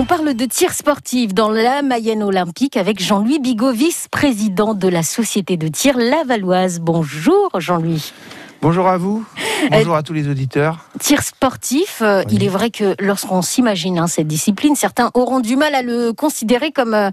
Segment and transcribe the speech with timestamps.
[0.00, 5.02] On parle de tir sportif dans la Mayenne olympique avec Jean-Louis Bigot, vice-président de la
[5.02, 6.80] société de tir Lavalloise.
[6.80, 8.14] Bonjour Jean-Louis.
[8.62, 9.24] Bonjour à vous,
[9.70, 10.84] bonjour à tous les auditeurs.
[10.98, 15.56] Tir sportif, euh, il est vrai que lorsqu'on s'imagine hein, cette discipline, certains auront du
[15.56, 17.10] mal à le considérer comme, euh,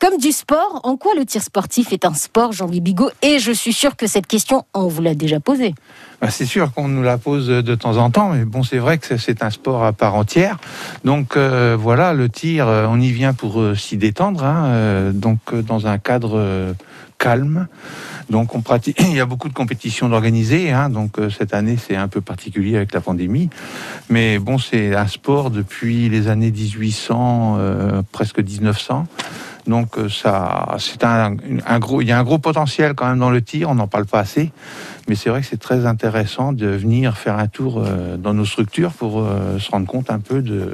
[0.00, 0.80] comme du sport.
[0.82, 3.10] En quoi le tir sportif est un sport, Jean-Louis Bigot?
[3.22, 5.76] Et je suis sûr que cette question, on vous l'a déjà posée.
[6.20, 8.98] Bah, c'est sûr qu'on nous la pose de temps en temps, mais bon, c'est vrai
[8.98, 10.58] que c'est un sport à part entière.
[11.04, 15.98] Donc euh, voilà, le tir, on y vient pour s'y détendre, hein, donc dans un
[15.98, 16.74] cadre
[17.18, 17.66] calme.
[18.30, 19.00] Donc on pratique.
[19.08, 20.72] Il y a beaucoup de compétitions d'organiser.
[20.72, 23.50] Hein, donc euh, cette année c'est un peu particulier avec la pandémie,
[24.08, 29.06] mais bon c'est un sport depuis les années 1800, euh, presque 1900.
[29.66, 31.34] Donc euh, ça, c'est un,
[31.78, 33.68] gros, il y a un gros potentiel quand même dans le tir.
[33.68, 34.50] On n'en parle pas assez,
[35.08, 37.84] mais c'est vrai que c'est très intéressant de venir faire un tour
[38.18, 40.72] dans nos structures pour se rendre compte un peu de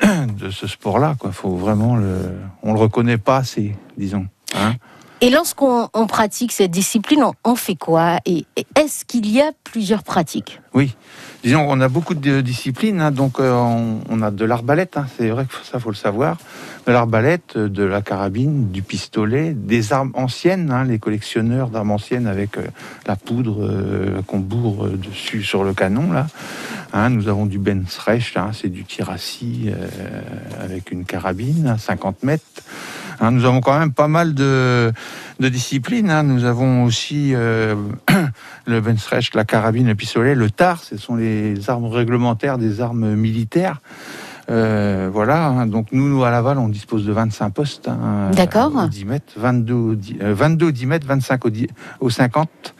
[0.36, 1.14] de ce sport-là.
[1.16, 2.16] Quoi, faut vraiment le,
[2.64, 4.26] on le reconnaît pas assez, disons.
[4.56, 4.74] Hein
[5.22, 8.18] et lorsqu'on pratique cette discipline, on, fait quoi?
[8.26, 10.60] Et est-ce qu'il y a plusieurs pratiques?
[10.74, 10.96] Oui,
[11.44, 13.00] disons on a beaucoup de disciplines.
[13.00, 13.12] Hein.
[13.12, 15.06] donc euh, on, a de l'arbalète, hein.
[15.16, 16.38] c'est vrai que ça faut le savoir.
[16.88, 20.72] De l'arbalète, de la carabine, du pistolet, des armes anciennes.
[20.72, 20.82] Hein.
[20.82, 22.66] les collectionneurs d'armes anciennes avec euh,
[23.06, 26.26] la poudre euh, qu'on bourre dessus sur le canon là.
[27.10, 29.70] nous avons du Bensrecht, c'est du tir assis
[30.60, 32.42] avec une carabine à 50 mètres.
[33.22, 34.92] Hein, nous avons quand même pas mal de,
[35.38, 36.10] disciplines.
[36.10, 36.24] Hein.
[36.24, 37.76] Nous avons aussi euh,
[38.66, 40.82] le Bensrecht, la carabine, le pistolet, le tar.
[40.82, 43.80] Ce sont les armes réglementaires des armes militaires.
[44.50, 45.66] Euh, voilà, hein.
[45.66, 47.88] donc nous, à Laval, on dispose de 25 postes.
[48.32, 48.88] D'accord.
[48.88, 51.50] 10 mètres, 22, 22 10 mètres, 25 au,
[52.00, 52.74] au 50.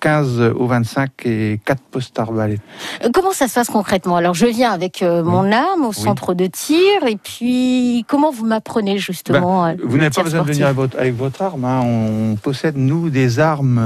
[0.00, 2.60] 15 euh, au 25 et 4 postes arbalètes.
[3.04, 4.16] Euh, comment ça se passe concrètement?
[4.16, 8.44] Alors je viens avec euh, mon arme au centre de tir et puis comment vous
[8.44, 11.64] m'apprenez justement ben, Vous n'avez pas besoin de venir avec votre, arme.
[11.64, 11.80] Hein.
[11.84, 13.78] On possède nous des armes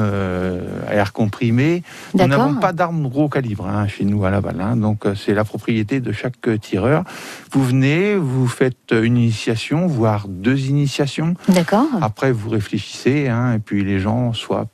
[0.89, 1.83] à air comprimé.
[2.15, 4.61] Nous n'avons pas d'armes gros calibre hein, chez nous à Laval.
[4.61, 4.77] Hein.
[4.77, 7.05] Donc c'est la propriété de chaque tireur.
[7.53, 11.35] Vous venez, vous faites une initiation, voire deux initiations.
[11.49, 11.87] D'accord.
[12.01, 14.67] Après vous réfléchissez et puis les gens soit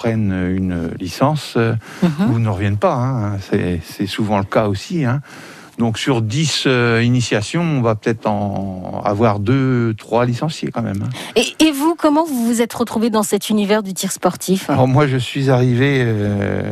[0.00, 2.30] prennent une licence mhm.
[2.30, 2.94] ou ne reviennent pas.
[2.94, 3.38] Hein.
[3.42, 5.04] C'est souvent le cas aussi.
[5.04, 5.20] Hein.
[5.78, 11.02] Donc sur 10 euh, initiations, on va peut-être en avoir 2, 3 licenciés quand même.
[11.02, 11.40] Hein.
[11.58, 14.68] Et, vous, comment vous vous êtes retrouvé dans cet univers du tir sportif?
[14.70, 16.62] Alors moi, je suis arrivé euh,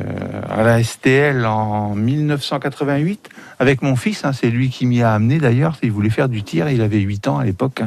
[0.51, 4.25] à la STL en 1988 avec mon fils.
[4.35, 5.77] C'est lui qui m'y a amené d'ailleurs.
[5.83, 7.83] Il voulait faire du tir, il avait 8 ans à l'époque.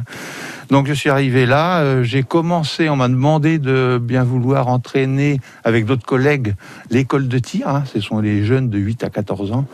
[0.72, 5.42] Donc je suis arrivé là, euh, j'ai commencé, on m'a demandé de bien vouloir entraîner
[5.66, 6.56] avec d'autres collègues
[6.90, 7.84] l'école de tir, hein.
[7.94, 9.66] ce sont les jeunes de 8 à 14 ans.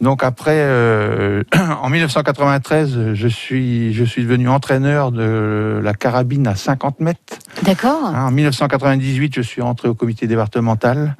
[0.00, 1.44] Donc après, euh,
[1.80, 7.20] en 1993, je suis, je suis devenu entraîneur de la carabine à 50 mètres.
[7.62, 8.04] D'accord.
[8.04, 11.16] En 1998, je suis rentré au comité départemental.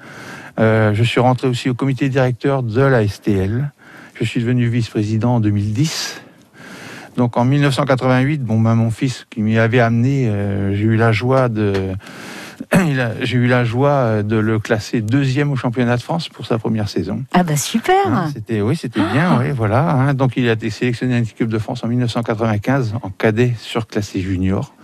[0.59, 3.71] Euh, je suis rentré aussi au comité directeur de la STL.
[4.15, 6.23] Je suis devenu vice-président en 2010.
[7.17, 11.13] Donc en 1988, bon, ben, mon fils qui m'y avait amené, euh, j'ai eu la
[11.13, 11.95] joie de,
[13.23, 16.89] j'ai eu la joie de le classer deuxième au championnat de France pour sa première
[16.89, 17.25] saison.
[17.33, 18.07] Ah bah super.
[18.07, 19.91] Hein, c'était oui, c'était bien, oui, voilà.
[19.91, 20.15] Hein.
[20.15, 24.75] donc il a été sélectionné à l'équipe de France en 1995 en cadet surclassé junior.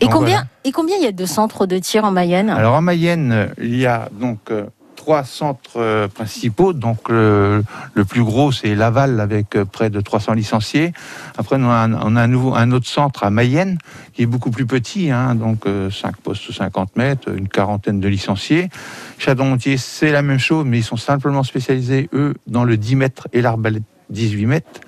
[0.00, 2.50] Et combien, et combien il y a de centres de tir en Mayenne?
[2.50, 4.64] Alors en Mayenne, il y a donc euh,
[5.04, 6.72] trois centres euh, principaux.
[6.72, 7.62] Donc le,
[8.08, 10.94] plus gros, c'est Laval avec euh, près de 300 licenciés.
[11.36, 13.76] Après, on a un, nouveau, un autre centre à Mayenne
[14.14, 15.90] qui est beaucoup plus petit, hein, donc 5 euh,
[16.22, 18.70] postes 50 mètres, une quarantaine de licenciés.
[19.18, 23.28] Château-Montier, c'est la même chose, mais ils sont simplement spécialisés, eux, dans le 10 mètres
[23.34, 24.80] et l'arbalète 18 mètres.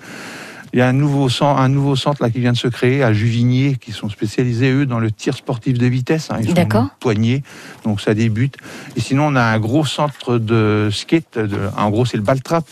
[0.77, 3.01] Il y a un nouveau, centre, un nouveau centre là, qui vient de se créer
[3.01, 6.29] à Juvigné, qui sont spécialisés, eux, dans le tir sportif de vitesse.
[6.29, 6.37] Hein.
[6.39, 7.41] Ils sont poignés,
[7.83, 8.57] donc ça débute.
[8.95, 12.63] Et sinon, on a un gros centre de skate, de, en gros, c'est le Baltrap,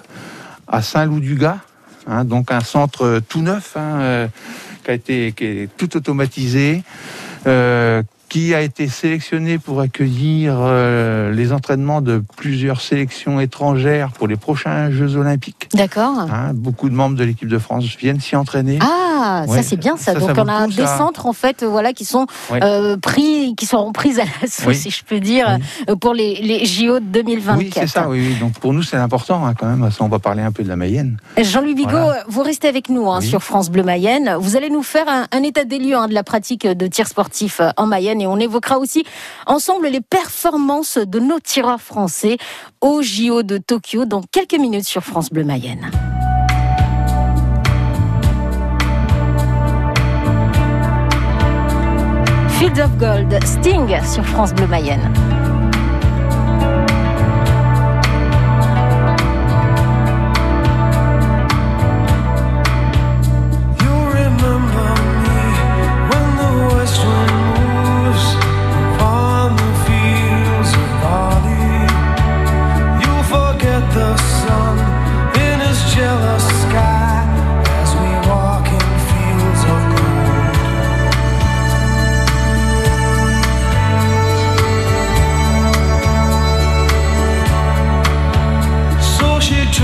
[0.68, 1.58] à Saint-Loup-du-Gard.
[2.06, 4.28] Hein, donc un centre tout neuf, hein, euh,
[4.84, 6.84] qui, a été, qui est tout automatisé,
[7.48, 14.28] euh, qui a été sélectionné pour accueillir euh, les entraînements de plusieurs sélections étrangères pour
[14.28, 15.70] les prochains Jeux Olympiques.
[15.74, 16.20] D'accord.
[16.20, 18.80] Hein, beaucoup de membres de l'équipe de France viennent s'y entraîner.
[18.82, 20.14] Ah, ça c'est bien ça.
[20.16, 24.20] Donc on a des centres en fait, voilà, qui sont euh, pris, qui seront prises
[24.20, 25.58] à l'assaut, si je peux dire,
[25.90, 27.58] euh, pour les, les, JO de 2024.
[27.58, 28.10] Oui, c'est ça.
[28.10, 29.88] Oui, Donc pour nous c'est important hein, quand même.
[30.00, 31.18] on va parler un peu de la Mayenne.
[31.42, 34.36] Jean-Louis Bigot, vous restez avec nous hein, sur France Bleu Mayenne.
[34.40, 37.62] Vous allez nous faire un, un état des lieux de la pratique de tir sportif
[37.78, 39.06] en Mayenne et et on évoquera aussi
[39.46, 42.38] ensemble les performances de nos tireurs français
[42.82, 45.92] au JO de Tokyo dans quelques minutes sur France Bleu Mayenne.
[52.58, 55.14] Fields of Gold, Sting sur France Bleu Mayenne.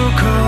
[0.01, 0.40] to come.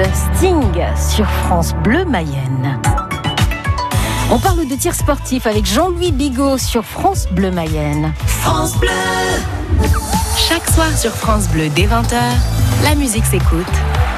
[0.00, 2.80] Sting sur France Bleu Mayenne.
[4.30, 8.14] On parle de tir sportif avec Jean-Louis Bigot sur France Bleu Mayenne.
[8.26, 8.88] France Bleu
[10.36, 12.16] Chaque soir sur France Bleu dès 20h,
[12.84, 13.66] la musique s'écoute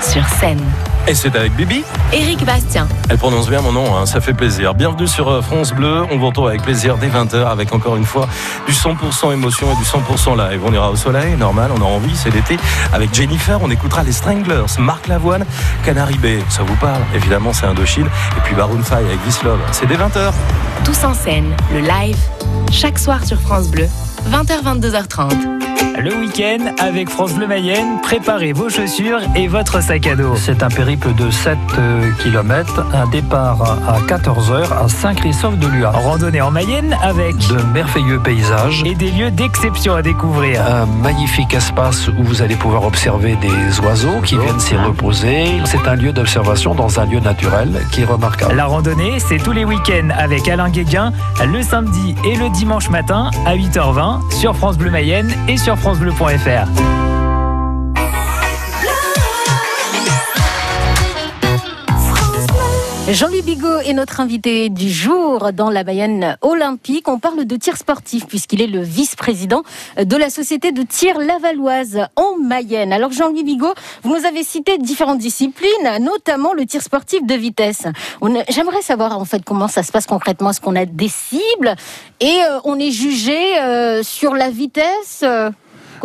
[0.00, 0.62] sur scène.
[1.06, 1.84] Et c'est avec Bibi
[2.14, 2.88] Éric Bastien.
[3.10, 4.74] Elle prononce bien mon nom, hein, ça fait plaisir.
[4.74, 6.02] Bienvenue sur euh, France Bleu.
[6.10, 8.26] On vous retrouve avec plaisir dès 20h avec encore une fois
[8.66, 10.62] du 100% émotion et du 100% live.
[10.64, 12.56] On ira au soleil, normal, on a envie, c'est l'été.
[12.94, 15.44] Avec Jennifer, on écoutera les Stranglers, Marc Lavoine,
[15.84, 16.38] Canary Bay.
[16.48, 18.06] Ça vous parle Évidemment, c'est Indochine.
[18.38, 19.60] Et puis Baroon 5 avec Love.
[19.72, 20.32] C'est dès 20h.
[20.86, 22.16] Tous en scène, le live,
[22.72, 23.88] chaque soir sur France Bleu,
[24.30, 25.64] 20h, 22h30.
[25.96, 30.34] Le week-end avec France Bleu Mayenne, préparez vos chaussures et votre sac à dos.
[30.34, 35.90] C'est un périple de 7 euh, km, un départ à 14h à Saint-Christophe-de-Lua.
[35.90, 40.60] Randonnée en Mayenne avec de merveilleux paysages et des lieux d'exception à découvrir.
[40.66, 45.46] Un magnifique espace où vous allez pouvoir observer des oiseaux qui viennent s'y reposer.
[45.64, 48.54] C'est un lieu d'observation dans un lieu naturel qui est remarquable.
[48.56, 51.12] La randonnée, c'est tous les week-ends avec Alain Guéguin,
[51.46, 57.13] le samedi et le dimanche matin à 8h20 sur France Bleu Mayenne et sur francebleu.fr.
[63.06, 67.06] Jean-Louis Bigot est notre invité du jour dans la Mayenne olympique.
[67.06, 69.62] On parle de tir sportif puisqu'il est le vice-président
[69.98, 72.94] de la société de tir lavalloise en Mayenne.
[72.94, 77.82] Alors Jean-Louis Bigot, vous nous avez cité différentes disciplines, notamment le tir sportif de vitesse.
[78.48, 80.48] J'aimerais savoir en fait comment ça se passe concrètement.
[80.48, 81.74] Est-ce qu'on a des cibles
[82.20, 85.22] et euh, on est jugé euh, sur la vitesse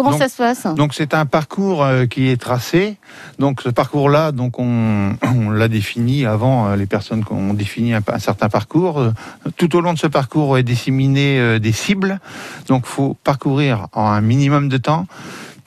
[0.03, 2.98] Comment ça se passe Donc c'est un parcours euh, qui est tracé.
[3.38, 5.15] Donc ce parcours-là, donc on,
[5.51, 6.70] l'a défini avant.
[6.70, 9.00] Euh, les personnes qui ont défini un, certain parcours.
[9.00, 9.12] Euh,
[9.58, 12.20] tout au long de ce parcours est disséminé des cibles.
[12.68, 15.06] Donc faut parcourir en un minimum de temps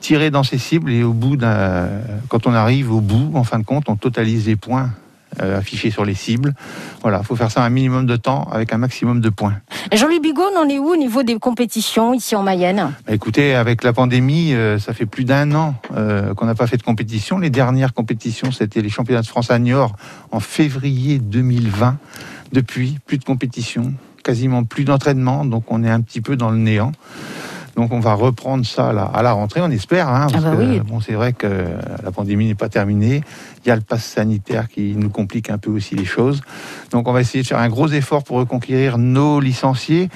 [0.01, 1.87] tirer dans ces cibles et au bout d'un,
[2.29, 4.91] quand on arrive au bout, en fin de compte, on totalise les points
[5.41, 6.55] euh, affiché sur les cibles.
[7.01, 9.55] Voilà, il faut faire ça un minimum de temps avec un maximum de points.
[9.93, 12.93] Jean-Louis Bigot, on en est où au niveau des compétitions ici en Mayenne?
[13.07, 16.67] Bah, Écoutez, avec la pandémie, euh, ça fait plus d'un an euh, qu'on n'a pas
[16.67, 17.39] fait de compétition.
[17.39, 19.97] Les dernières compétitions, c'était les championnats de France à Niort
[20.31, 21.97] en février 2020.
[22.53, 26.59] Depuis, plus de compétition, quasiment plus d'entraînement, donc on est un petit peu dans le
[26.59, 26.93] néant.
[27.76, 30.09] Donc on va reprendre ça à la rentrée, on espère.
[30.09, 31.47] Hein, ah bah bon, c'est vrai que
[32.02, 33.23] la pandémie n'est pas terminée.
[33.64, 36.43] Il y a le pass sanitaire qui nous complique un peu aussi les choses.
[36.91, 40.09] Donc on va essayer de faire un gros effort pour reconquérir nos licenciés.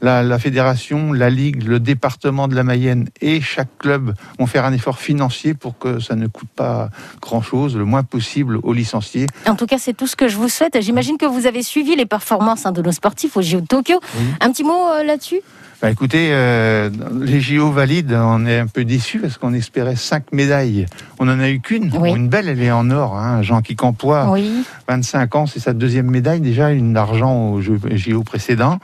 [0.00, 4.72] La, fédération, la ligue, le département de la Mayenne et chaque club vont faire un
[4.72, 9.26] effort financier pour que ça ne coûte pas grand-chose, le moins possible aux licenciés.
[9.48, 10.80] En tout cas, c'est tout ce que je vous souhaite.
[10.80, 14.00] J'imagine que vous avez suivi les performances hein, de nos sportifs au JO de Tokyo.
[14.40, 15.40] Un petit mot euh, là-dessus?
[15.80, 16.90] Bah écoutez, euh,
[17.20, 20.86] les JO valides, on est un peu déçus parce qu'on espérait cinq médailles.
[21.20, 21.92] On n'en a eu qu'une.
[22.04, 23.16] Une belle, elle est en or.
[23.16, 23.42] Hein.
[23.42, 24.64] Jean Kicampois, oui.
[24.88, 28.80] 25 ans, c'est sa deuxième médaille déjà, une d'argent au JO précédent.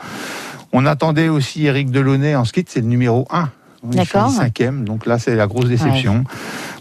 [0.73, 3.49] On attendait aussi Eric Delaunay en ski, c'est le numéro 1.
[3.85, 4.31] D'accord.
[4.31, 6.25] Cinquième, donc là c'est la grosse déception.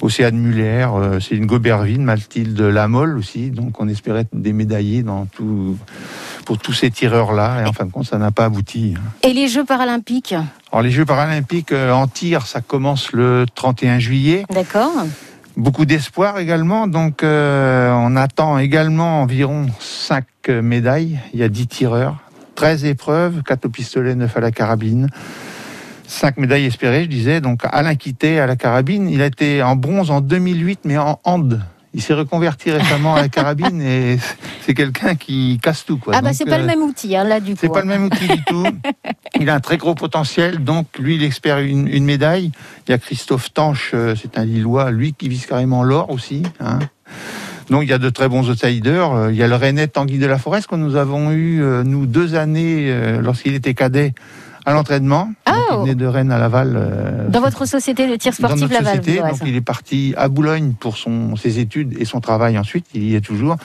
[0.01, 5.25] Océane Muller, euh, c'est une Gobervine, Mathilde Lamolle aussi, donc on espérait des médaillés dans
[5.25, 5.77] tout,
[6.45, 8.95] pour tous ces tireurs-là, et en fin de compte ça n'a pas abouti.
[9.21, 10.35] Et les Jeux paralympiques
[10.71, 14.45] Alors les Jeux paralympiques euh, en tir, ça commence le 31 juillet.
[14.49, 14.91] D'accord.
[15.55, 20.25] Beaucoup d'espoir également, donc euh, on attend également environ 5
[20.61, 21.19] médailles.
[21.33, 22.17] Il y a 10 tireurs,
[22.55, 25.09] 13 épreuves, 4 au pistolet, 9 à la carabine.
[26.13, 27.41] Cinq médailles espérées, je disais.
[27.41, 29.09] Donc Alain Quitté à la carabine.
[29.09, 31.59] Il a été en bronze en 2008, mais en hand.
[31.95, 34.19] Il s'est reconverti récemment à la carabine et
[34.61, 35.97] c'est quelqu'un qui casse tout.
[35.97, 36.13] Quoi.
[36.15, 37.57] Ah bah c'est pas le euh, même outil hein, là du coup.
[37.61, 38.65] C'est pas le même outil du tout.
[39.39, 42.51] Il a un très gros potentiel, donc lui il espère une, médaille.
[42.87, 46.43] Il y a Christophe Tanche, euh, c'est un Lillois, lui qui vise carrément l'or aussi.
[46.59, 46.79] Hein.
[47.71, 49.11] Donc il y a de très bons outsiders.
[49.13, 52.05] Euh, il y a le Rennais Tanguy de la Forest que nous avons eu, nous,
[52.05, 54.13] deux années lorsqu'il était cadet
[54.65, 55.31] à l'entraînement.
[55.45, 56.73] Ah, il venait de Rennes à Laval.
[56.75, 58.97] Euh, dans votre société de tir sportif dans Laval.
[58.97, 62.85] Société, donc il est parti à Boulogne pour son, ses études et son travail ensuite.
[62.93, 63.57] Il y est toujours.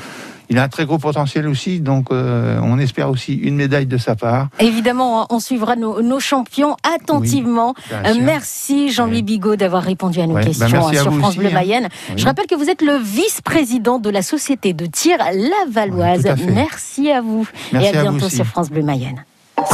[0.51, 3.99] Il a un très gros potentiel aussi, donc euh, on espère aussi une médaille de
[3.99, 4.49] sa part.
[4.59, 7.75] Évidemment, on suivra nos, champions attentivement.
[8.21, 11.55] Merci Jean-Louis Bigot d'avoir répondu à nos bah, questions sur France Bleu hein.
[11.55, 11.89] Mayenne.
[12.17, 16.27] Je rappelle que vous êtes le vice-président de la société de tir lavalloise.
[16.53, 19.25] merci à vous et à, bientôt sur France Bleu Mayenne.